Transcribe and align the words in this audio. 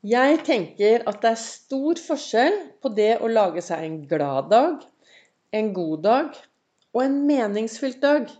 Jeg 0.00 0.38
tenker 0.46 1.02
at 1.10 1.18
det 1.20 1.28
er 1.28 1.36
stor 1.36 1.98
forskjell 2.00 2.54
på 2.80 2.88
det 2.96 3.18
å 3.20 3.28
lage 3.28 3.60
seg 3.60 3.82
en 3.84 3.96
glad 4.08 4.46
dag, 4.48 4.78
en 5.52 5.66
god 5.76 5.98
dag 6.06 6.38
og 6.94 7.00
en 7.02 7.18
meningsfylt 7.28 7.98
dag. 8.00 8.30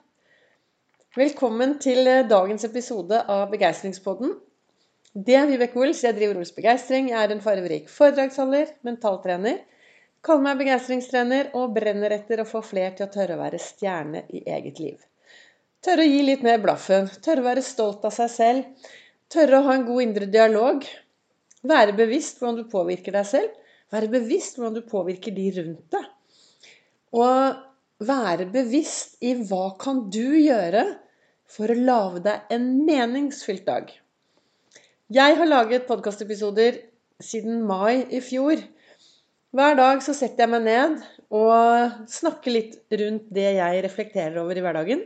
Velkommen 1.20 1.74
til 1.84 2.08
eh, 2.08 2.22
dagens 2.24 2.64
episode 2.64 3.18
av 3.28 3.50
Begeistringspodden. 3.52 4.32
Det 5.12 5.36
er 5.36 5.50
Vibeke 5.50 5.82
Ols. 5.82 6.00
Jeg 6.06 6.16
driver 6.16 6.40
Ols 6.40 6.54
Begeistring. 6.56 7.10
Jeg 7.12 7.20
er 7.20 7.36
en 7.36 7.44
farverik 7.44 7.92
foredragsholder, 7.92 8.72
mentaltrener. 8.88 9.60
Kaller 10.24 10.46
meg 10.46 10.62
begeistringstrener 10.62 11.52
og 11.60 11.76
brenner 11.76 12.16
etter 12.16 12.40
å 12.40 12.48
få 12.48 12.64
fler 12.64 12.96
til 12.96 13.04
å 13.04 13.12
tørre 13.12 13.36
å 13.36 13.42
være 13.42 13.60
stjerne 13.60 14.24
i 14.32 14.46
eget 14.48 14.80
liv. 14.80 14.96
Tørre 15.84 16.08
å 16.08 16.08
gi 16.08 16.24
litt 16.24 16.48
mer 16.48 16.64
blaffen. 16.64 17.12
Tørre 17.20 17.44
å 17.44 17.50
være 17.50 17.68
stolt 17.68 18.08
av 18.08 18.16
seg 18.16 18.32
selv. 18.38 18.90
Tørre 19.28 19.60
å 19.60 19.68
ha 19.68 19.76
en 19.76 19.88
god 19.92 20.08
indre 20.08 20.32
dialog. 20.40 20.88
Være 21.66 21.92
bevisst 21.96 22.40
hvordan 22.40 22.62
du 22.62 22.70
påvirker 22.72 23.14
deg 23.16 23.26
selv. 23.28 23.50
Være 23.92 24.08
bevisst 24.12 24.56
hvordan 24.56 24.78
du 24.78 24.86
påvirker 24.88 25.34
de 25.36 25.46
rundt 25.58 25.96
deg. 25.96 26.06
Og 27.16 28.06
være 28.06 28.46
bevisst 28.52 29.18
i 29.26 29.34
hva 29.34 29.74
kan 29.80 30.06
du 30.12 30.38
gjøre 30.38 30.86
for 31.50 31.72
å 31.72 31.76
lage 31.76 32.22
deg 32.24 32.54
en 32.54 32.68
meningsfylt 32.86 33.66
dag. 33.66 33.90
Jeg 35.10 35.36
har 35.36 35.48
laget 35.48 35.88
podkastepisoder 35.88 36.78
siden 37.20 37.64
mai 37.66 38.06
i 38.14 38.20
fjor. 38.24 38.62
Hver 39.50 39.74
dag 39.76 40.04
så 40.06 40.14
setter 40.14 40.46
jeg 40.46 40.52
meg 40.52 40.62
ned 40.68 41.00
og 41.34 42.06
snakker 42.10 42.54
litt 42.54 42.76
rundt 43.00 43.26
det 43.34 43.48
jeg 43.56 43.82
reflekterer 43.84 44.38
over 44.40 44.56
i 44.56 44.62
hverdagen. 44.64 45.02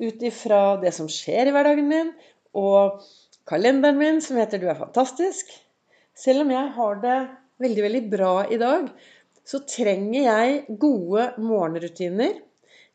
Ut 0.00 0.22
ifra 0.24 0.78
det 0.80 0.94
som 0.96 1.10
skjer 1.10 1.50
i 1.50 1.54
hverdagen 1.54 1.90
min, 1.90 2.14
og 2.56 3.02
kalenderen 3.50 3.98
min 3.98 4.22
som 4.24 4.38
heter 4.38 4.62
'Du 4.62 4.70
er 4.70 4.78
fantastisk'. 4.78 5.50
Selv 6.20 6.44
om 6.44 6.52
jeg 6.52 6.72
har 6.76 7.00
det 7.02 7.16
veldig, 7.64 7.82
veldig 7.86 8.04
bra 8.12 8.34
i 8.52 8.58
dag, 8.60 8.88
så 9.46 9.62
trenger 9.68 10.26
jeg 10.26 10.78
gode 10.80 11.30
morgenrutiner. 11.40 12.38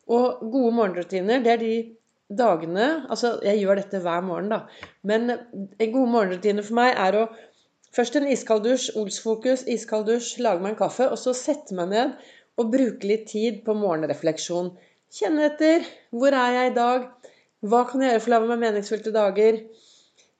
Og 0.05 0.43
gode 0.53 0.73
morgenrutiner, 0.77 1.41
det 1.41 1.53
er 1.55 1.61
de 1.61 1.75
dagene 2.29 2.85
Altså, 3.09 3.35
jeg 3.45 3.61
gjør 3.61 3.79
dette 3.81 4.01
hver 4.01 4.21
morgen, 4.25 4.51
da. 4.53 4.63
Men 5.05 5.29
en 5.33 5.91
god 5.93 6.07
morgenrutine 6.13 6.63
for 6.65 6.77
meg 6.81 6.93
er 6.93 7.19
å 7.23 7.27
Først 7.95 8.17
en 8.19 8.25
iskald 8.27 8.65
dusj, 8.65 8.89
Ols-fokus, 8.99 9.61
iskald 9.71 10.09
dusj, 10.09 10.33
lage 10.43 10.59
meg 10.59 10.73
en 10.73 10.81
kaffe, 10.81 11.05
og 11.07 11.15
så 11.15 11.31
sette 11.31 11.71
meg 11.77 11.93
ned 11.93 12.17
og 12.59 12.73
bruke 12.73 13.07
litt 13.07 13.29
tid 13.29 13.61
på 13.63 13.71
morgenrefleksjon. 13.79 14.73
Kjenne 15.15 15.45
etter. 15.47 15.85
Hvor 16.11 16.35
er 16.35 16.57
jeg 16.57 16.73
i 16.73 16.75
dag? 16.75 17.05
Hva 17.63 17.85
kan 17.87 18.03
jeg 18.03 18.11
gjøre 18.11 18.23
for 18.25 18.33
å 18.33 18.35
lage 18.35 18.49
meg 18.51 18.61
meningsfylte 18.65 19.13
dager? 19.15 19.61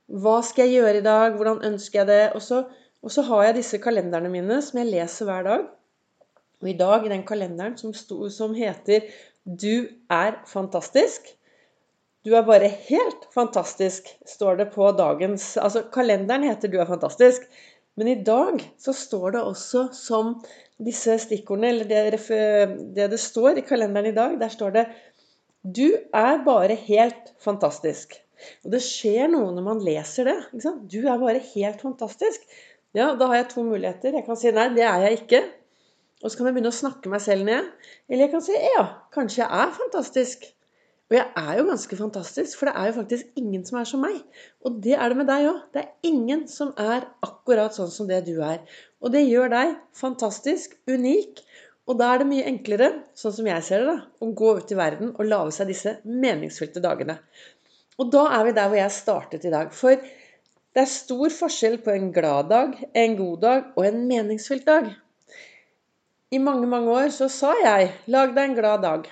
Hva 0.06 0.39
skal 0.45 0.70
jeg 0.70 0.81
gjøre 0.81 1.00
i 1.00 1.06
dag? 1.06 1.38
Hvordan 1.38 1.64
ønsker 1.66 2.03
jeg 2.03 2.08
det? 2.09 2.25
Og 2.38 2.44
så, 2.45 2.61
og 3.02 3.14
så 3.14 3.23
har 3.25 3.48
jeg 3.48 3.58
disse 3.59 3.80
kalenderne 3.81 4.30
mine 4.30 4.59
som 4.61 4.78
jeg 4.81 4.92
leser 4.92 5.25
hver 5.25 5.48
dag. 5.48 5.64
Og 6.61 6.70
i 6.70 6.75
dag 6.78 7.06
i 7.06 7.11
den 7.11 7.23
kalenderen 7.25 7.78
som, 7.78 7.94
sto, 7.94 8.30
som 8.30 8.53
heter 8.58 9.09
'Du 9.45 9.88
er 10.09 10.42
fantastisk'. 10.50 11.33
Du 12.26 12.33
er 12.33 12.42
bare 12.42 12.67
helt 12.67 13.26
fantastisk, 13.33 14.08
står 14.26 14.56
det 14.56 14.72
på 14.73 14.92
dagens 14.98 15.58
Altså, 15.58 15.83
kalenderen 15.94 16.44
heter 16.44 16.67
'Du 16.67 16.78
er 16.80 16.86
fantastisk'. 16.86 17.45
Men 17.98 18.08
i 18.08 18.23
dag 18.23 18.61
så 18.78 18.94
står 18.94 19.30
det 19.31 19.42
også 19.42 19.88
som 19.94 20.44
disse 20.86 21.17
stikkordene, 21.20 21.67
eller 21.67 21.86
det, 21.86 22.95
det 22.95 23.11
det 23.11 23.20
står 23.20 23.58
i 23.58 23.61
kalenderen 23.61 24.06
i 24.06 24.16
dag, 24.16 24.39
der 24.39 24.48
står 24.48 24.70
det 24.70 24.86
'Du 25.64 25.89
er 26.14 26.44
bare 26.45 26.76
helt 26.76 27.33
fantastisk'. 27.39 28.25
Og 28.66 28.73
det 28.73 28.81
skjer 28.86 29.30
noe 29.31 29.52
når 29.55 29.67
man 29.67 29.83
leser 29.86 30.30
det. 30.31 30.38
Du 30.91 31.02
er 31.03 31.22
bare 31.22 31.44
helt 31.53 31.83
fantastisk. 31.83 32.44
Ja, 32.95 33.11
da 33.19 33.27
har 33.31 33.42
jeg 33.42 33.52
to 33.52 33.64
muligheter. 33.67 34.16
Jeg 34.16 34.25
kan 34.27 34.39
si 34.39 34.52
nei, 34.55 34.69
det 34.75 34.86
er 34.88 35.08
jeg 35.08 35.22
ikke. 35.23 35.42
Og 36.23 36.31
så 36.31 36.38
kan 36.38 36.47
jeg 36.47 36.55
begynne 36.55 36.72
å 36.72 36.75
snakke 36.75 37.11
meg 37.11 37.23
selv 37.23 37.47
ned. 37.47 37.72
Eller 38.08 38.27
jeg 38.27 38.33
kan 38.36 38.44
si 38.45 38.55
ja, 38.55 38.86
kanskje 39.16 39.44
jeg 39.44 39.64
er 39.64 39.73
fantastisk. 39.75 40.45
Og 41.05 41.14
jeg 41.20 41.26
er 41.37 41.58
jo 41.60 41.67
ganske 41.67 41.98
fantastisk, 41.99 42.58
for 42.58 42.65
det 42.65 42.80
er 42.82 42.87
jo 42.89 42.95
faktisk 42.95 43.36
ingen 43.37 43.65
som 43.67 43.77
er 43.77 43.86
som 43.86 44.02
meg. 44.02 44.15
Og 44.65 44.80
det 44.81 44.95
er 44.98 45.11
det 45.11 45.20
med 45.20 45.27
deg 45.30 45.49
òg. 45.52 45.60
Det 45.76 45.83
er 45.83 46.10
ingen 46.10 46.48
som 46.49 46.71
er 46.81 47.05
akkurat 47.27 47.76
sånn 47.77 47.92
som 47.93 48.08
det 48.10 48.23
du 48.26 48.39
er. 48.39 48.64
Og 49.05 49.14
det 49.14 49.21
gjør 49.27 49.52
deg 49.54 49.76
fantastisk, 49.93 50.73
unik. 50.89 51.43
Og 51.86 51.99
da 51.99 52.08
er 52.10 52.23
det 52.23 52.30
mye 52.31 52.48
enklere, 52.49 52.87
sånn 53.14 53.36
som 53.36 53.52
jeg 53.52 53.65
ser 53.67 53.83
det, 53.83 53.92
da, 53.92 54.23
å 54.26 54.31
gå 54.33 54.55
ut 54.58 54.71
i 54.73 54.80
verden 54.80 55.11
og 55.14 55.27
lage 55.27 55.54
seg 55.54 55.70
disse 55.70 55.93
meningsfylte 56.10 56.81
dagene. 56.81 57.20
Og 58.00 58.11
da 58.11 58.26
er 58.36 58.44
vi 58.48 58.54
der 58.56 58.70
hvor 58.70 58.80
jeg 58.80 58.92
startet 58.92 59.45
i 59.48 59.52
dag. 59.54 59.72
For 59.72 59.95
det 60.76 60.83
er 60.83 60.92
stor 60.92 61.32
forskjell 61.32 61.78
på 61.83 61.94
en 61.95 62.10
glad 62.16 62.50
dag, 62.52 62.73
en 62.92 63.16
god 63.16 63.38
dag 63.44 63.67
og 63.76 63.86
en 63.88 64.02
meningsfylt 64.10 64.66
dag. 64.67 64.89
I 66.36 66.42
mange, 66.44 66.67
mange 66.67 66.92
år 66.92 67.14
så 67.16 67.30
sa 67.32 67.54
jeg 67.61 67.94
'lag 68.11 68.34
deg 68.36 68.50
en 68.50 68.58
glad 68.58 68.84
dag'. 68.84 69.08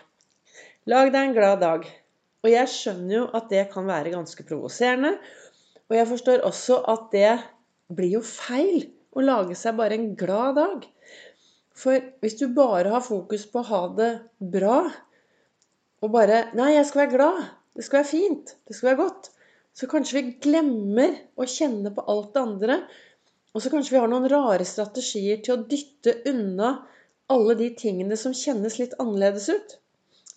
Lag 0.92 1.12
deg 1.14 1.22
en 1.22 1.36
glad 1.38 1.60
dag. 1.62 1.86
Og 2.44 2.50
jeg 2.52 2.68
skjønner 2.68 3.16
jo 3.16 3.24
at 3.34 3.48
det 3.50 3.70
kan 3.72 3.88
være 3.88 4.12
ganske 4.12 4.44
provoserende. 4.44 5.14
Og 5.90 5.96
jeg 5.96 6.08
forstår 6.08 6.44
også 6.44 6.82
at 6.92 7.08
det 7.14 7.32
blir 7.96 8.18
jo 8.18 8.22
feil 8.22 8.90
å 9.16 9.24
lage 9.24 9.56
seg 9.56 9.78
bare 9.78 9.96
en 9.96 10.16
glad 10.20 10.60
dag. 10.60 10.84
For 11.74 12.04
hvis 12.20 12.36
du 12.42 12.50
bare 12.54 12.92
har 12.92 13.06
fokus 13.06 13.46
på 13.48 13.62
å 13.62 13.70
ha 13.72 13.82
det 13.96 14.12
bra, 14.40 14.92
og 16.02 16.12
bare 16.12 16.50
'Nei, 16.54 16.74
jeg 16.76 16.86
skal 16.86 17.06
være 17.06 17.16
glad', 17.16 17.62
det 17.74 17.86
skal 17.86 18.02
være 18.02 18.12
fint. 18.12 18.56
Det 18.68 18.76
skal 18.78 18.92
være 18.92 19.02
godt. 19.02 19.30
Så 19.74 19.90
kanskje 19.90 20.20
vi 20.20 20.34
glemmer 20.46 21.16
å 21.36 21.48
kjenne 21.50 21.92
på 21.94 22.06
alt 22.12 22.34
det 22.36 22.44
andre. 22.44 22.80
Og 23.54 23.64
så 23.64 23.72
kanskje 23.74 23.96
vi 23.96 24.02
har 24.02 24.10
noen 24.12 24.30
rare 24.30 24.66
strategier 24.66 25.42
til 25.46 25.56
å 25.56 25.64
dytte 25.70 26.20
unna 26.30 26.76
alle 27.34 27.56
de 27.58 27.70
tingene 27.78 28.18
som 28.20 28.36
kjennes 28.38 28.78
litt 28.82 28.94
annerledes 29.02 29.50
ut. 29.50 29.78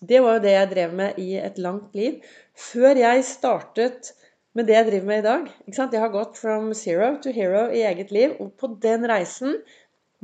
Det 0.00 0.20
var 0.20 0.36
jo 0.36 0.44
det 0.44 0.54
jeg 0.54 0.70
drev 0.72 0.94
med 0.96 1.18
i 1.20 1.30
et 1.40 1.58
langt 1.60 1.96
liv. 1.96 2.20
Før 2.56 3.00
jeg 3.00 3.24
startet 3.28 4.12
med 4.56 4.68
det 4.68 4.76
jeg 4.76 4.88
driver 4.90 5.08
med 5.10 5.20
i 5.20 5.26
dag. 5.26 5.48
Jeg 5.68 6.00
har 6.00 6.12
gått 6.12 6.40
from 6.40 6.72
zero 6.76 7.14
to 7.20 7.32
hero 7.36 7.66
i 7.72 7.84
eget 7.88 8.12
liv. 8.12 8.36
Og 8.40 8.54
på 8.60 8.72
den 8.80 9.04
reisen 9.08 9.58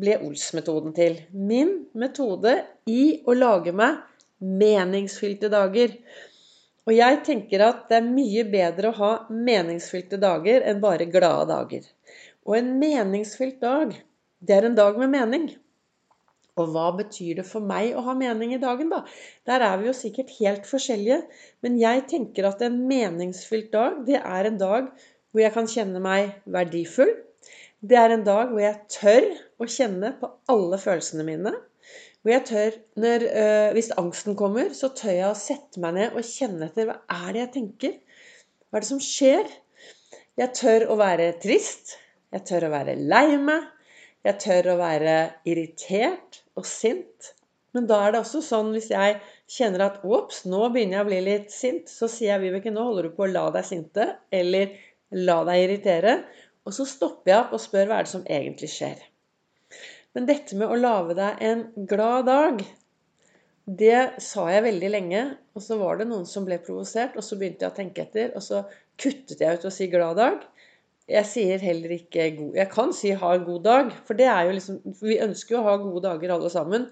ble 0.00 0.17
Ols-metoden 0.25 0.97
til. 0.97 1.19
Min 1.33 1.83
metode 1.93 2.56
i 2.89 3.21
å 3.29 3.37
lage 3.37 3.77
meg 3.77 4.00
meningsfylte 4.41 5.53
dager. 5.53 5.93
Og 6.88 6.94
jeg 6.97 7.20
tenker 7.26 7.62
at 7.62 7.84
det 7.91 8.00
er 8.00 8.06
mye 8.10 8.43
bedre 8.50 8.91
å 8.91 8.97
ha 8.98 9.10
meningsfylte 9.31 10.19
dager 10.22 10.65
enn 10.66 10.81
bare 10.82 11.06
glade 11.10 11.47
dager. 11.53 11.84
Og 12.43 12.56
en 12.59 12.72
meningsfylt 12.81 13.60
dag, 13.62 13.94
det 14.43 14.56
er 14.56 14.66
en 14.66 14.78
dag 14.78 14.98
med 14.98 15.12
mening. 15.12 15.47
Og 16.59 16.72
hva 16.75 16.91
betyr 16.98 17.38
det 17.38 17.47
for 17.48 17.65
meg 17.65 17.94
å 17.97 18.03
ha 18.04 18.15
mening 18.19 18.53
i 18.53 18.60
dagen, 18.60 18.91
da? 18.93 19.04
Der 19.48 19.62
er 19.65 19.78
vi 19.81 19.88
jo 19.88 19.94
sikkert 19.97 20.34
helt 20.41 20.66
forskjellige. 20.69 21.22
Men 21.65 21.78
jeg 21.81 22.04
tenker 22.10 22.50
at 22.50 22.65
en 22.66 22.82
meningsfylt 22.91 23.70
dag, 23.72 24.03
det 24.09 24.19
er 24.20 24.50
en 24.50 24.59
dag 24.60 24.91
hvor 25.32 25.44
jeg 25.44 25.54
kan 25.54 25.70
kjenne 25.70 26.03
meg 26.03 26.34
verdifull. 26.44 27.14
Det 27.81 27.97
er 27.99 28.12
en 28.14 28.26
dag 28.26 28.50
hvor 28.50 28.62
jeg 28.62 28.82
tør 28.93 29.31
å 29.62 29.70
kjenne 29.70 30.12
på 30.19 30.28
alle 30.53 30.78
følelsene 30.82 31.25
mine. 31.26 31.54
Hvor 32.22 32.31
jeg 32.31 32.44
tør, 32.47 32.78
når, 33.03 33.25
øh, 33.43 33.72
Hvis 33.75 33.91
angsten 33.99 34.37
kommer, 34.38 34.71
så 34.78 34.93
tør 34.94 35.16
jeg 35.16 35.28
å 35.31 35.38
sette 35.38 35.83
meg 35.83 35.97
ned 35.97 36.15
og 36.15 36.27
kjenne 36.27 36.69
etter 36.69 36.87
hva 36.87 37.00
er 37.10 37.33
det 37.33 37.41
jeg 37.43 37.53
tenker. 37.56 37.99
Hva 38.71 38.78
er 38.78 38.84
det 38.84 38.91
som 38.93 39.03
skjer? 39.03 39.50
Jeg 40.38 40.55
tør 40.56 40.87
å 40.93 40.97
være 41.00 41.32
trist. 41.43 41.97
Jeg 42.32 42.47
tør 42.49 42.69
å 42.69 42.72
være 42.72 42.94
lei 42.97 43.37
meg. 43.43 43.66
Jeg 44.22 44.38
tør 44.44 44.71
å 44.72 44.78
være 44.78 45.16
irritert 45.50 46.43
og 46.55 46.69
sint. 46.69 47.32
Men 47.75 47.88
da 47.91 47.99
er 48.05 48.15
det 48.15 48.22
også 48.22 48.43
sånn 48.44 48.71
hvis 48.75 48.91
jeg 48.93 49.19
kjenner 49.50 49.87
at 49.88 50.03
ops, 50.05 50.44
nå 50.47 50.69
begynner 50.71 51.00
jeg 51.00 51.05
å 51.05 51.11
bli 51.11 51.21
litt 51.27 51.53
sint, 51.53 51.91
så 51.91 52.09
sier 52.09 52.37
jeg 52.37 52.43
Vibeke, 52.44 52.72
nå 52.72 52.84
holder 52.87 53.09
du 53.09 53.16
på 53.16 53.27
å 53.27 53.32
la 53.32 53.47
deg 53.55 53.66
sinte, 53.66 54.09
eller 54.31 54.77
la 55.16 55.41
deg 55.49 55.65
irritere. 55.65 56.19
Og 56.62 56.77
så 56.77 56.87
stopper 56.87 57.32
jeg 57.32 57.41
opp 57.41 57.56
og 57.56 57.65
spør 57.65 57.88
hva 57.91 57.99
er 57.99 58.06
det 58.06 58.12
som 58.12 58.28
egentlig 58.28 58.71
skjer. 58.71 59.00
Men 60.12 60.29
dette 60.29 60.56
med 60.61 60.69
å 60.69 60.76
lage 60.76 61.17
deg 61.17 61.44
en 61.49 61.62
glad 61.88 62.26
dag, 62.29 62.62
det 63.64 64.20
sa 64.20 64.49
jeg 64.50 64.64
veldig 64.67 64.91
lenge. 64.91 65.23
Og 65.56 65.64
så 65.64 65.79
var 65.81 66.00
det 66.00 66.09
noen 66.11 66.26
som 66.29 66.44
ble 66.47 66.59
provosert, 66.64 67.17
og 67.17 67.25
så 67.25 67.38
begynte 67.41 67.64
jeg 67.64 67.73
å 67.73 67.76
tenke 67.76 68.05
etter. 68.05 68.32
Og 68.37 68.44
så 68.44 68.64
kuttet 69.00 69.41
jeg 69.41 69.59
ut 69.59 69.69
å 69.69 69.73
si 69.73 69.88
'glad 69.88 70.19
dag'. 70.20 70.44
Jeg 71.11 71.26
sier 71.26 71.59
heller 71.59 71.91
ikke 71.97 72.29
god 72.37 72.55
Jeg 72.56 72.70
kan 72.70 72.93
si 72.93 73.11
'ha 73.11 73.35
en 73.35 73.44
god 73.44 73.64
dag', 73.64 73.93
for 74.06 74.14
det 74.14 74.26
er 74.26 74.44
jo 74.47 74.53
liksom 74.53 74.81
Vi 75.00 75.19
ønsker 75.19 75.56
jo 75.56 75.61
å 75.62 75.69
ha 75.69 75.76
gode 75.76 76.03
dager 76.03 76.35
alle 76.35 76.50
sammen. 76.50 76.87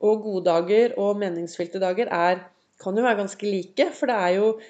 Og 0.00 0.22
gode 0.22 0.44
dager 0.44 0.98
og 0.98 1.16
meningsfylte 1.16 1.80
dager 1.80 2.06
er, 2.12 2.44
kan 2.82 2.96
jo 2.96 3.02
være 3.02 3.22
ganske 3.22 3.46
like, 3.46 3.90
for 3.92 4.06
det 4.06 4.16
er 4.16 4.32
jo 4.36 4.60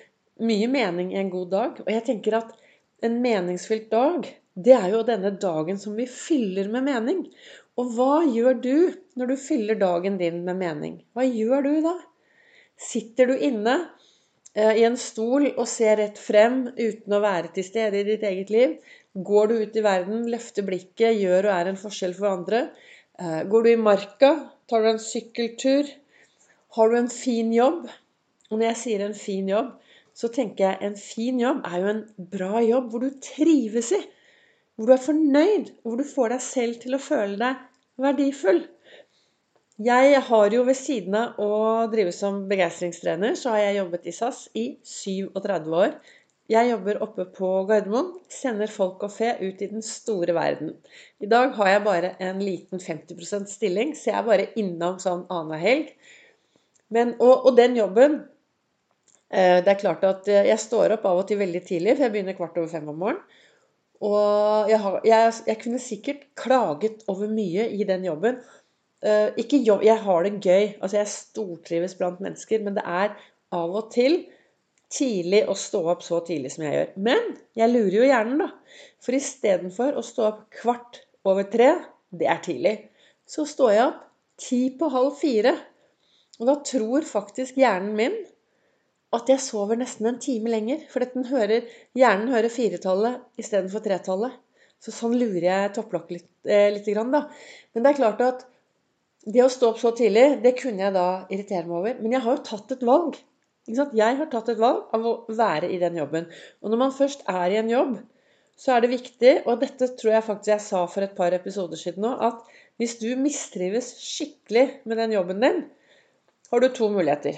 mye 0.40 0.68
mening 0.68 1.12
i 1.12 1.20
en 1.20 1.30
god 1.30 1.50
dag. 1.50 1.80
Og 1.80 1.90
jeg 1.90 2.04
tenker 2.04 2.38
at 2.38 2.52
en 3.02 3.20
meningsfylt 3.22 3.90
dag, 3.90 4.28
det 4.56 4.72
er 4.72 4.88
jo 4.92 5.02
denne 5.02 5.34
dagen 5.40 5.78
som 5.78 5.96
vi 5.96 6.06
fyller 6.06 6.68
med 6.68 6.86
mening. 6.86 7.26
Og 7.76 7.92
hva 7.92 8.22
gjør 8.24 8.60
du 8.64 8.76
når 9.20 9.32
du 9.32 9.36
fyller 9.40 9.76
dagen 9.80 10.16
din 10.20 10.42
med 10.46 10.56
mening? 10.60 11.00
Hva 11.12 11.26
gjør 11.28 11.66
du 11.66 11.72
da? 11.84 11.94
Sitter 12.80 13.28
du 13.28 13.34
inne 13.36 13.74
eh, 14.54 14.78
i 14.80 14.84
en 14.88 14.96
stol 15.00 15.50
og 15.50 15.66
ser 15.68 15.98
rett 16.00 16.20
frem 16.20 16.62
uten 16.76 17.16
å 17.16 17.22
være 17.24 17.52
til 17.56 17.66
stede 17.68 18.00
i 18.00 18.06
ditt 18.08 18.24
eget 18.24 18.52
liv? 18.52 18.76
Går 19.16 19.52
du 19.52 19.54
ut 19.60 19.76
i 19.76 19.84
verden, 19.84 20.24
løfter 20.32 20.64
blikket, 20.64 21.20
gjør 21.20 21.50
og 21.50 21.54
er 21.56 21.70
en 21.72 21.80
forskjell 21.80 22.16
for 22.16 22.32
andre? 22.32 22.66
Eh, 23.20 23.42
går 23.48 23.64
du 23.64 23.70
i 23.74 23.78
marka? 23.80 24.32
Tar 24.68 24.84
du 24.84 24.92
en 24.94 25.02
sykkeltur? 25.02 25.92
Har 26.76 26.92
du 26.92 26.98
en 26.98 27.12
fin 27.12 27.52
jobb? 27.52 27.86
Og 28.50 28.58
når 28.58 28.70
jeg 28.70 28.82
sier 28.86 29.04
en 29.04 29.16
fin 29.16 29.48
jobb, 29.52 29.72
så 30.16 30.32
tenker 30.32 30.64
jeg 30.64 30.88
en 30.88 30.96
fin 30.96 31.40
jobb 31.40 31.64
er 31.68 31.80
jo 31.82 31.88
en 31.92 32.04
bra 32.32 32.60
jobb 32.64 32.88
hvor 32.92 33.04
du 33.04 33.16
trives 33.20 33.92
i. 33.92 34.00
Hvor 34.76 34.88
du 34.88 34.92
er 34.92 35.02
fornøyd, 35.02 35.72
hvor 35.82 35.96
du 35.96 36.04
får 36.04 36.34
deg 36.34 36.42
selv 36.44 36.80
til 36.82 36.96
å 36.96 37.00
føle 37.00 37.38
deg 37.40 37.62
verdifull. 38.04 38.62
Jeg 39.86 40.20
har 40.28 40.52
jo 40.52 40.62
ved 40.64 40.76
siden 40.78 41.16
av 41.18 41.40
å 41.40 41.56
drive 41.92 42.12
som 42.16 42.44
begeistringstrener, 42.48 43.34
så 43.36 43.52
har 43.52 43.66
jeg 43.66 43.78
jobbet 43.78 44.06
i 44.08 44.14
SAS 44.16 44.46
i 44.56 44.66
37 44.88 45.74
år. 45.80 45.96
Jeg 46.48 46.70
jobber 46.70 47.00
oppe 47.02 47.24
på 47.34 47.48
Gardermoen, 47.68 48.12
sender 48.30 48.70
folk 48.70 49.02
og 49.02 49.10
fe 49.12 49.32
ut 49.40 49.62
i 49.64 49.68
den 49.72 49.82
store 49.82 50.36
verden. 50.36 50.76
I 51.20 51.28
dag 51.28 51.56
har 51.58 51.72
jeg 51.72 51.82
bare 51.84 52.12
en 52.22 52.38
liten 52.40 52.80
50% 52.80 53.50
stilling, 53.50 53.96
så 53.98 54.12
jeg 54.12 54.18
er 54.20 54.28
bare 54.28 54.46
innom 54.60 55.00
sånn 55.02 55.24
annenhver 55.26 55.64
helg. 55.64 55.90
Men, 56.94 57.16
og, 57.18 57.48
og, 57.48 57.56
den 57.58 57.74
jobben 57.74 58.20
eh, 59.34 59.58
Det 59.66 59.72
er 59.72 59.80
klart 59.80 60.04
at 60.06 60.28
jeg 60.30 60.58
står 60.62 60.94
opp 60.94 61.08
av 61.10 61.24
og 61.24 61.26
til 61.26 61.40
veldig 61.40 61.64
tidlig, 61.66 61.96
for 61.96 62.06
jeg 62.06 62.14
begynner 62.14 62.38
kvart 62.38 62.60
over 62.60 62.70
fem 62.70 62.86
om 62.92 63.00
morgenen. 63.02 63.42
Og 64.04 64.68
jeg, 64.70 64.80
har, 64.82 65.00
jeg, 65.04 65.32
jeg 65.46 65.58
kunne 65.62 65.80
sikkert 65.80 66.24
klaget 66.36 67.04
over 67.08 67.30
mye 67.32 67.68
i 67.72 67.86
den 67.88 68.04
jobben. 68.04 68.40
Uh, 69.04 69.32
ikke 69.40 69.62
jobb, 69.64 69.84
Jeg 69.84 70.02
har 70.02 70.22
det 70.24 70.40
gøy. 70.40 70.74
altså 70.80 70.96
Jeg 70.98 71.12
stortrives 71.12 71.94
blant 71.94 72.20
mennesker. 72.20 72.62
Men 72.64 72.76
det 72.76 72.84
er 72.84 73.14
av 73.56 73.76
og 73.76 73.92
til 73.94 74.24
tidlig 74.92 75.42
å 75.48 75.56
stå 75.58 75.82
opp 75.92 76.04
så 76.06 76.20
tidlig 76.26 76.52
som 76.54 76.66
jeg 76.66 76.76
gjør. 76.76 76.92
Men 77.08 77.30
jeg 77.58 77.72
lurer 77.72 77.96
jo 77.98 78.08
hjernen, 78.10 78.44
da. 78.44 78.50
For 79.02 79.16
istedenfor 79.16 79.96
å 79.98 80.04
stå 80.04 80.28
opp 80.28 80.44
kvart 80.60 81.00
over 81.26 81.48
tre, 81.50 81.72
det 82.14 82.28
er 82.30 82.42
tidlig, 82.44 82.76
så 83.26 83.46
står 83.48 83.72
jeg 83.74 83.88
opp 83.88 84.04
ti 84.40 84.60
på 84.78 84.90
halv 84.92 85.16
fire. 85.18 85.56
Og 86.38 86.50
da 86.50 86.56
tror 86.68 87.06
faktisk 87.08 87.58
hjernen 87.58 87.96
min 87.98 88.16
at 89.16 89.30
jeg 89.32 89.42
sover 89.42 89.78
nesten 89.80 90.08
en 90.10 90.18
time 90.22 90.52
lenger. 90.52 90.82
For 90.92 91.04
hører, 91.30 91.68
hjernen 91.96 92.32
hører 92.32 92.52
firetallet 92.52 93.40
istedenfor 93.40 93.84
tretallet. 93.84 94.36
Så 94.82 94.92
sånn 94.92 95.16
lurer 95.16 95.46
jeg 95.48 95.72
topplokket 95.76 96.18
litt, 96.18 96.32
eh, 96.44 96.68
litt 96.74 96.88
grann, 96.92 97.14
da. 97.14 97.26
Men 97.74 97.84
det 97.84 97.92
er 97.92 98.00
klart 98.00 98.20
at 98.24 98.44
det 99.26 99.42
å 99.42 99.50
stå 99.50 99.72
opp 99.72 99.80
så 99.80 99.90
tidlig, 99.96 100.42
det 100.42 100.54
kunne 100.60 100.84
jeg 100.84 100.94
da 100.94 101.06
irritere 101.30 101.66
meg 101.66 101.78
over. 101.80 101.96
Men 102.02 102.12
jeg 102.14 102.22
har 102.26 102.36
jo 102.36 102.44
tatt 102.46 102.76
et 102.76 102.84
valg. 102.86 103.16
Jeg 103.66 104.18
har 104.20 104.28
tatt 104.30 104.52
et 104.52 104.60
valg 104.62 104.92
av 104.94 105.06
å 105.10 105.14
være 105.26 105.72
i 105.74 105.80
den 105.82 105.96
jobben. 105.98 106.28
Og 106.62 106.70
når 106.70 106.82
man 106.84 106.94
først 106.94 107.24
er 107.26 107.50
i 107.50 107.58
en 107.58 107.72
jobb, 107.72 107.96
så 108.56 108.76
er 108.76 108.84
det 108.84 108.92
viktig, 108.94 109.32
og 109.44 109.58
dette 109.60 109.88
tror 109.98 110.14
jeg 110.14 110.24
faktisk 110.24 110.52
jeg 110.52 110.64
sa 110.64 110.84
for 110.88 111.04
et 111.04 111.16
par 111.16 111.34
episoder 111.36 111.76
siden 111.76 112.06
nå, 112.06 112.12
at 112.24 112.46
hvis 112.80 112.94
du 113.02 113.10
mistrives 113.20 113.90
skikkelig 114.00 114.64
med 114.88 115.00
den 115.02 115.16
jobben 115.16 115.42
din, 115.42 115.64
har 116.52 116.62
du 116.62 116.68
to 116.72 116.88
muligheter. 116.92 117.36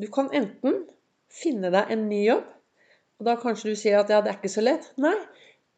Du 0.00 0.08
kan 0.12 0.32
enten 0.34 0.86
finne 1.32 1.70
deg 1.74 1.92
en 1.92 2.06
ny 2.10 2.22
jobb, 2.26 2.46
og 3.16 3.28
da 3.28 3.36
kanskje 3.40 3.72
du 3.72 3.78
sier 3.78 3.98
at 4.00 4.10
ja, 4.12 4.20
det 4.22 4.32
er 4.32 4.38
ikke 4.38 4.52
så 4.52 4.64
lett. 4.64 4.90
Nei. 5.00 5.16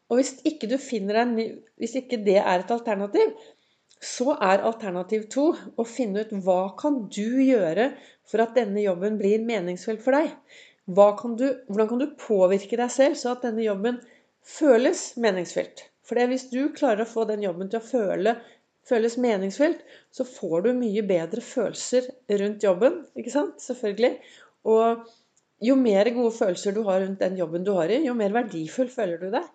Og 0.09 0.19
hvis 0.19 0.33
ikke, 0.47 0.67
du 0.67 0.75
deg 1.13 1.21
en 1.21 1.35
ny, 1.37 1.45
hvis 1.79 1.95
ikke 1.99 2.19
det 2.25 2.39
er 2.41 2.63
et 2.63 2.73
alternativ, 2.73 3.35
så 3.99 4.33
er 4.35 4.63
alternativ 4.63 5.27
to 5.31 5.51
å 5.53 5.85
finne 5.87 6.23
ut 6.23 6.31
hva 6.45 6.73
kan 6.79 7.03
du 7.11 7.39
gjøre 7.43 7.91
for 8.29 8.43
at 8.43 8.55
denne 8.57 8.81
jobben 8.81 9.19
blir 9.19 9.43
meningsfull 9.43 9.99
for 10.01 10.15
deg. 10.15 10.31
Kan 11.19 11.35
du, 11.37 11.45
hvordan 11.69 11.89
kan 11.91 12.01
du 12.01 12.07
påvirke 12.17 12.79
deg 12.79 12.91
selv 12.93 13.19
så 13.19 13.35
at 13.35 13.43
denne 13.45 13.61
jobben 13.65 13.99
føles 14.41 15.11
meningsfylt? 15.21 15.85
For 16.07 16.17
hvis 16.31 16.47
du 16.49 16.71
klarer 16.73 17.05
å 17.05 17.11
få 17.11 17.27
den 17.29 17.43
jobben 17.45 17.69
til 17.69 17.77
å 17.77 17.85
føle, 17.85 18.33
føles 18.89 19.19
meningsfylt, 19.21 19.83
så 20.09 20.25
får 20.25 20.65
du 20.65 20.71
mye 20.79 21.03
bedre 21.05 21.43
følelser 21.45 22.07
rundt 22.41 22.65
jobben. 22.65 23.03
ikke 23.19 23.35
sant? 23.35 23.59
Selvfølgelig. 23.61 24.15
Og 24.65 25.03
jo 25.63 25.75
mer 25.79 26.09
gode 26.15 26.33
følelser 26.35 26.75
du 26.75 26.83
har 26.87 27.01
rundt 27.03 27.21
den 27.23 27.37
jobben 27.39 27.65
du 27.67 27.73
har 27.75 27.91
i, 27.91 28.01
jo 28.05 28.15
mer 28.17 28.33
verdifull 28.35 28.91
føler 28.91 29.19
du 29.21 29.29
deg. 29.33 29.47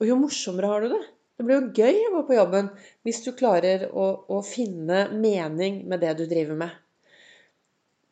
Og 0.00 0.08
jo 0.08 0.16
morsommere 0.18 0.70
har 0.70 0.84
du 0.84 0.94
det. 0.94 1.02
Det 1.36 1.46
blir 1.46 1.58
jo 1.58 1.84
gøy 1.84 2.00
å 2.06 2.12
gå 2.16 2.22
på 2.28 2.36
jobben 2.36 2.70
hvis 3.06 3.22
du 3.24 3.32
klarer 3.36 3.88
å, 3.88 4.06
å 4.28 4.40
finne 4.46 5.06
mening 5.12 5.82
med 5.88 6.02
det 6.04 6.14
du 6.20 6.24
driver 6.30 6.58
med. 6.64 6.74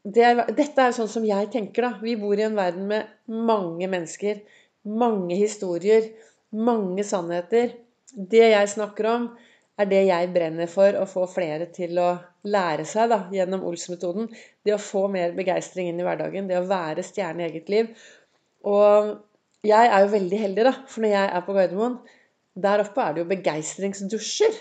Det 0.01 0.25
er, 0.25 0.39
dette 0.57 0.87
er 0.87 0.97
sånn 0.97 1.11
som 1.13 1.27
jeg 1.29 1.51
tenker, 1.53 1.85
da. 1.85 1.91
Vi 2.01 2.17
bor 2.21 2.39
i 2.39 2.47
en 2.47 2.57
verden 2.57 2.87
med 2.89 3.11
mange 3.29 3.89
mennesker. 3.93 4.41
Mange 4.89 5.37
historier. 5.37 6.09
Mange 6.57 7.05
sannheter. 7.05 7.77
Det 8.11 8.47
jeg 8.49 8.71
snakker 8.73 9.07
om, 9.11 9.29
er 9.81 9.89
det 9.89 10.01
jeg 10.09 10.31
brenner 10.35 10.69
for 10.71 10.97
å 11.01 11.07
få 11.09 11.25
flere 11.31 11.71
til 11.73 11.99
å 12.03 12.11
lære 12.51 12.85
seg 12.89 13.11
da, 13.13 13.23
gjennom 13.33 13.65
Ols-metoden. 13.69 14.29
Det 14.65 14.75
å 14.77 14.83
få 14.83 15.07
mer 15.13 15.33
begeistring 15.37 15.91
inn 15.91 16.01
i 16.01 16.07
hverdagen. 16.07 16.49
Det 16.51 16.59
å 16.61 16.67
være 16.69 17.05
stjerne 17.07 17.45
i 17.45 17.49
eget 17.49 17.71
liv. 17.73 17.93
Og 18.69 19.15
jeg 19.67 19.93
er 19.93 20.05
jo 20.05 20.13
veldig 20.15 20.41
heldig, 20.41 20.67
da, 20.69 20.75
for 20.89 21.05
når 21.05 21.15
jeg 21.15 21.31
er 21.37 21.47
på 21.47 21.57
Gardermoen, 21.57 21.97
der 22.61 22.83
oppe 22.85 23.05
er 23.05 23.15
det 23.15 23.23
jo 23.23 23.31
begeistringsdusjer. 23.31 24.59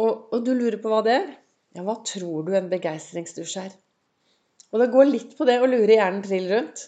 Og, 0.00 0.12
og, 0.32 0.38
du 0.46 0.52
lurer 0.56 0.80
på 0.80 0.90
hva 0.90 1.02
det 1.06 1.16
er? 1.18 1.30
Ja, 1.76 1.84
hva 1.86 2.00
tror 2.06 2.46
du 2.46 2.54
en 2.56 2.70
begeistringsdusj 2.70 3.56
er? 3.62 3.74
Og 4.70 4.82
det 4.82 4.90
går 4.94 5.08
litt 5.10 5.34
på 5.38 5.46
det 5.46 5.58
å 5.60 5.68
lure 5.68 5.98
hjernen 5.98 6.22
trill 6.24 6.48
rundt. 6.50 6.86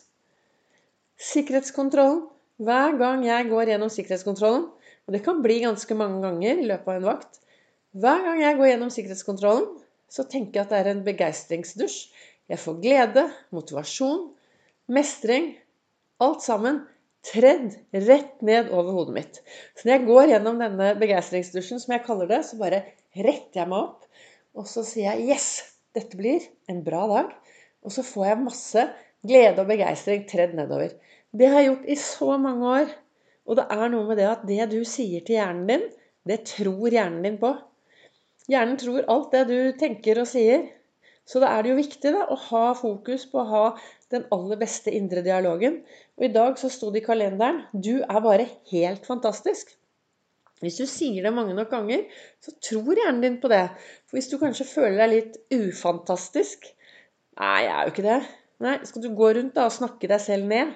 Sikkerhetskontrollen. 1.22 2.24
Hver 2.62 2.94
gang 3.00 3.24
jeg 3.26 3.48
går 3.50 3.72
gjennom 3.72 3.90
sikkerhetskontrollen, 3.90 4.68
og 5.06 5.14
det 5.14 5.22
kan 5.24 5.40
bli 5.44 5.60
ganske 5.64 5.96
mange 5.98 6.22
ganger 6.24 6.60
i 6.60 6.68
løpet 6.68 6.88
av 6.88 6.98
en 6.98 7.08
vakt 7.10 7.40
Hver 8.02 8.22
gang 8.24 8.40
jeg 8.40 8.56
går 8.58 8.70
gjennom 8.70 8.92
sikkerhetskontrollen, 8.92 9.66
så 10.08 10.24
tenker 10.28 10.60
jeg 10.60 10.64
at 10.64 10.70
det 10.72 10.78
er 10.78 10.88
en 10.92 11.02
begeistringsdusj. 11.04 11.98
Jeg 12.48 12.60
får 12.60 12.78
glede, 12.80 13.24
motivasjon, 13.52 14.30
mestring. 14.92 15.50
Alt 16.24 16.40
sammen 16.44 16.82
tredd 17.26 17.76
rett 17.92 18.40
ned 18.44 18.70
over 18.74 18.96
hodet 18.96 19.14
mitt. 19.16 19.42
Så 19.76 19.86
når 19.86 19.94
jeg 19.94 20.06
går 20.08 20.32
gjennom 20.32 20.58
denne 20.62 20.88
begeistringsdusjen, 21.00 21.82
som 21.82 21.94
jeg 21.94 22.04
kaller 22.06 22.30
det, 22.32 22.40
så 22.48 22.58
bare 22.60 22.82
retter 23.12 23.62
jeg 23.62 23.70
meg 23.70 23.78
opp. 23.78 24.08
Og 24.56 24.68
så 24.68 24.84
sier 24.84 25.12
jeg 25.12 25.28
'yes, 25.28 25.48
dette 25.96 26.16
blir 26.16 26.40
en 26.68 26.82
bra 26.84 27.06
dag'. 27.12 27.32
Og 27.84 27.92
så 27.92 28.04
får 28.06 28.26
jeg 28.26 28.44
masse 28.44 28.88
glede 29.26 29.62
og 29.62 29.70
begeistring 29.70 30.26
tredd 30.28 30.54
nedover. 30.54 30.92
Det 31.32 31.48
har 31.48 31.60
jeg 31.60 31.70
gjort 31.70 31.88
i 31.88 31.96
så 31.96 32.38
mange 32.38 32.68
år. 32.80 32.92
Og 33.48 33.58
det 33.58 33.66
er 33.74 33.88
noe 33.90 34.06
med 34.08 34.20
det 34.20 34.28
at 34.30 34.46
det 34.48 34.68
du 34.70 34.80
sier 34.88 35.24
til 35.26 35.38
hjernen 35.38 35.66
din, 35.70 35.88
det 36.28 36.44
tror 36.52 36.94
hjernen 36.94 37.24
din 37.26 37.40
på. 37.40 37.50
Hjernen 38.50 38.78
tror 38.78 39.08
alt 39.10 39.34
det 39.34 39.42
du 39.50 39.58
tenker 39.78 40.22
og 40.22 40.30
sier. 40.30 40.68
Så 41.26 41.38
da 41.42 41.52
er 41.54 41.62
det 41.62 41.72
jo 41.72 41.78
viktig 41.78 42.12
da, 42.14 42.24
å 42.26 42.36
ha 42.48 42.64
fokus 42.74 43.24
på 43.30 43.40
å 43.42 43.48
ha 43.50 43.66
den 44.14 44.26
aller 44.34 44.58
beste 44.58 44.92
indre 44.94 45.22
dialogen. 45.24 45.80
Og 46.18 46.26
i 46.26 46.32
dag 46.34 46.58
så 46.58 46.70
sto 46.70 46.90
det 46.90 47.02
i 47.02 47.06
kalenderen 47.06 47.62
'Du 47.72 48.02
er 48.02 48.20
bare 48.26 48.48
helt 48.72 49.06
fantastisk'. 49.06 49.76
Hvis 50.62 50.78
du 50.78 50.86
sier 50.86 51.24
det 51.26 51.34
mange 51.34 51.54
nok 51.58 51.70
ganger, 51.70 52.04
så 52.42 52.54
tror 52.62 52.94
hjernen 52.94 53.22
din 53.22 53.40
på 53.42 53.50
det. 53.50 53.64
For 54.06 54.18
hvis 54.18 54.30
du 54.30 54.38
kanskje 54.38 54.68
føler 54.68 54.98
deg 55.02 55.10
litt 55.16 55.40
ufantastisk 55.50 56.70
Nei, 57.40 57.62
jeg 57.64 57.72
er 57.72 57.82
jo 57.82 57.90
ikke 57.90 58.04
det. 58.04 58.20
Nei, 58.60 58.74
Skal 58.84 59.02
du 59.02 59.14
gå 59.16 59.30
rundt 59.34 59.54
da 59.56 59.64
og 59.64 59.72
snakke 59.72 60.08
deg 60.10 60.20
selv 60.20 60.46
ned? 60.46 60.74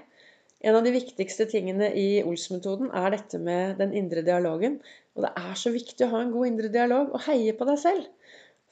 En 0.65 0.77
av 0.79 0.85
de 0.87 0.93
viktigste 0.95 1.47
tingene 1.51 1.91
i 1.93 2.23
Ols-metoden 2.25 2.89
er 2.97 3.11
dette 3.13 3.39
med 3.43 3.77
den 3.81 3.93
indre 3.97 4.23
dialogen. 4.25 4.79
Og 5.17 5.27
det 5.27 5.33
er 5.37 5.59
så 5.59 5.73
viktig 5.75 6.07
å 6.07 6.13
ha 6.15 6.23
en 6.25 6.33
god 6.33 6.49
indre 6.49 6.71
dialog 6.73 7.13
og 7.13 7.25
heie 7.29 7.55
på 7.57 7.69
deg 7.69 7.81
selv. 7.83 8.07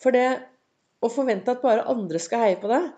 For 0.00 0.17
det 0.17 0.29
å 1.05 1.11
forvente 1.12 1.53
at 1.53 1.62
bare 1.64 1.85
andre 1.93 2.21
skal 2.23 2.47
heie 2.47 2.61
på 2.61 2.71
deg, 2.73 2.88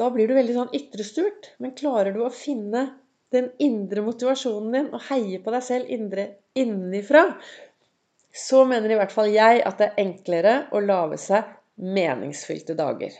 da 0.00 0.08
blir 0.10 0.28
du 0.28 0.34
veldig 0.36 0.56
sånn 0.56 0.74
ytrestyrt. 0.76 1.52
Men 1.60 1.76
klarer 1.78 2.16
du 2.16 2.24
å 2.24 2.32
finne 2.32 2.86
den 3.34 3.50
indre 3.62 4.04
motivasjonen 4.06 4.72
din 4.74 4.90
og 4.94 5.04
heie 5.10 5.40
på 5.42 5.52
deg 5.54 5.66
selv 5.66 5.92
indre, 5.92 6.26
innenfra, 6.54 7.26
så 8.34 8.64
mener 8.66 8.90
i 8.90 8.98
hvert 8.98 9.14
fall 9.14 9.30
jeg 9.30 9.62
at 9.66 9.78
det 9.78 9.90
er 9.90 10.02
enklere 10.02 10.54
å 10.74 10.82
lage 10.82 11.18
seg 11.22 11.54
meningsfylte 11.82 12.76
dager. 12.78 13.14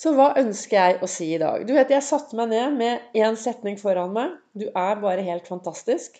Så 0.00 0.14
hva 0.16 0.30
ønsker 0.40 0.78
jeg 0.78 1.00
å 1.04 1.08
si 1.10 1.26
i 1.34 1.40
dag? 1.40 1.66
Du 1.68 1.74
vet, 1.76 1.90
Jeg 1.92 2.06
satte 2.06 2.36
meg 2.38 2.48
ned 2.54 2.76
med 2.78 3.16
én 3.20 3.36
setning 3.36 3.76
foran 3.76 4.14
meg. 4.16 4.38
Du 4.56 4.70
er 4.70 5.02
bare 5.02 5.26
helt 5.26 5.48
fantastisk. 5.50 6.16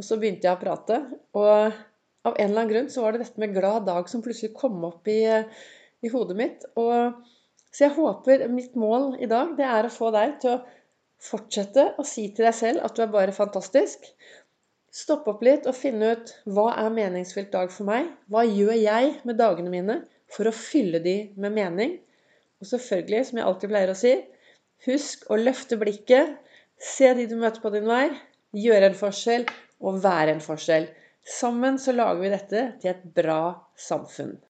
Og 0.00 0.06
så 0.06 0.16
begynte 0.16 0.48
jeg 0.48 0.56
å 0.56 0.62
prate. 0.62 1.02
Og 1.36 1.50
av 2.24 2.32
en 2.32 2.46
eller 2.46 2.62
annen 2.62 2.72
grunn 2.72 2.88
så 2.92 3.04
var 3.04 3.12
det 3.12 3.26
dette 3.26 3.42
med 3.42 3.52
glad 3.52 3.84
dag 3.90 4.08
som 4.08 4.24
plutselig 4.24 4.54
kom 4.56 4.80
opp 4.88 5.08
i, 5.12 5.20
i 6.00 6.12
hodet 6.12 6.38
mitt. 6.38 6.64
Og 6.80 7.12
så 7.68 7.86
jeg 7.86 7.96
håper 8.00 8.48
mitt 8.48 8.76
mål 8.80 9.12
i 9.20 9.28
dag 9.30 9.52
det 9.58 9.68
er 9.68 9.86
å 9.86 9.92
få 9.92 10.08
deg 10.16 10.38
til 10.40 10.56
å 10.56 10.62
fortsette 11.20 11.90
å 12.00 12.06
si 12.08 12.30
til 12.32 12.48
deg 12.48 12.56
selv 12.56 12.86
at 12.86 12.96
du 12.96 13.04
er 13.04 13.12
bare 13.12 13.36
fantastisk. 13.36 14.08
Stoppe 14.90 15.34
opp 15.34 15.44
litt 15.44 15.68
og 15.68 15.76
finne 15.76 16.14
ut 16.16 16.32
hva 16.48 16.70
er 16.80 16.94
meningsfylt 16.94 17.52
dag 17.52 17.68
for 17.70 17.86
meg? 17.92 18.08
Hva 18.32 18.48
gjør 18.48 18.78
jeg 18.80 19.18
med 19.28 19.36
dagene 19.38 19.72
mine 19.76 20.04
for 20.32 20.48
å 20.48 20.56
fylle 20.56 21.04
de 21.04 21.18
med 21.36 21.60
mening? 21.60 22.00
Og 22.60 22.68
selvfølgelig, 22.68 23.26
som 23.26 23.40
jeg 23.40 23.46
alltid 23.48 23.72
pleier 23.72 23.92
å 23.92 23.98
si, 23.98 24.14
husk 24.86 25.26
å 25.32 25.38
løfte 25.40 25.78
blikket. 25.80 26.36
Se 26.80 27.12
de 27.16 27.26
du 27.28 27.36
møter 27.40 27.62
på 27.62 27.72
din 27.74 27.88
vei. 27.88 28.06
Gjøre 28.56 28.90
en 28.90 28.98
forskjell. 28.98 29.48
og 29.80 30.02
være 30.04 30.34
en 30.34 30.42
forskjell. 30.44 30.90
Sammen 31.24 31.78
så 31.80 31.94
lager 31.94 32.20
vi 32.20 32.30
dette 32.32 32.64
til 32.82 32.90
et 32.90 33.04
bra 33.16 33.54
samfunn. 33.80 34.34